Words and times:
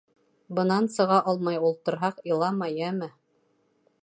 Бынан 0.59 0.87
сыға 0.95 1.19
алмай 1.33 1.61
ултырһаҡ, 1.69 2.19
илама, 2.33 2.73
йәме! 2.81 3.13